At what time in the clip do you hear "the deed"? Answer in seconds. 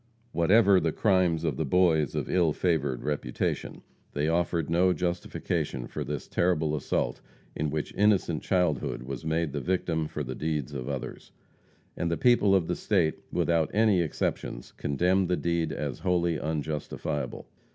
15.29-15.71